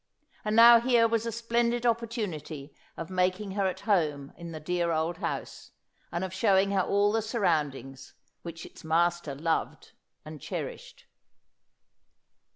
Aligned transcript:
And 0.43 0.55
now 0.55 0.79
here 0.79 1.07
was 1.07 1.27
a 1.27 1.31
splendid 1.31 1.85
opportunity 1.85 2.73
of 2.97 3.11
making 3.11 3.51
her 3.51 3.67
at 3.67 3.81
home 3.81 4.33
in 4.35 4.51
the 4.51 4.59
dear 4.59 4.91
old 4.91 5.17
house, 5.17 5.69
and 6.11 6.23
of 6.23 6.33
showing 6.33 6.71
her 6.71 6.81
all 6.81 7.11
the 7.11 7.21
surroundings 7.21 8.15
which 8.41 8.65
its 8.65 8.83
master 8.83 9.35
loved 9.35 9.91
and 10.25 10.41
cherished. 10.41 11.05